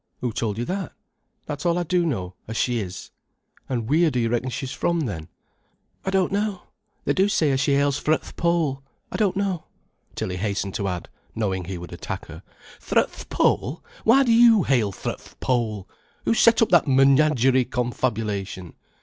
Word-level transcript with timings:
"Who 0.21 0.31
told 0.33 0.57
you 0.57 0.65
that?" 0.65 0.93
"That's 1.45 1.63
all 1.63 1.77
I 1.77 1.83
do 1.83 2.03
know, 2.07 2.33
as 2.47 2.57
she 2.57 2.79
is." 2.79 3.11
"An' 3.69 3.85
wheer 3.85 4.09
do 4.09 4.19
you 4.19 4.29
reckon 4.29 4.49
she's 4.49 4.71
from, 4.71 5.01
then?" 5.01 5.27
"I 6.03 6.09
don't 6.09 6.31
know. 6.31 6.63
They 7.05 7.13
do 7.13 7.29
say 7.29 7.51
as 7.51 7.59
she 7.59 7.73
hails 7.75 7.99
fra 7.99 8.17
th' 8.17 8.35
Pole. 8.35 8.81
I 9.11 9.17
don't 9.17 9.37
know," 9.37 9.65
Tilly 10.15 10.37
hastened 10.37 10.73
to 10.73 10.87
add, 10.87 11.07
knowing 11.35 11.65
he 11.65 11.77
would 11.77 11.93
attack 11.93 12.25
her. 12.29 12.41
"Fra 12.79 13.05
th' 13.05 13.29
Pole, 13.29 13.83
why 14.03 14.23
do 14.23 14.33
you 14.33 14.63
hail 14.63 14.91
fra 14.91 15.17
th' 15.17 15.39
Pole? 15.39 15.87
Who 16.25 16.33
set 16.33 16.63
up 16.63 16.69
that 16.69 16.87
menagerie 16.87 17.65
confabulation?" 17.65 18.73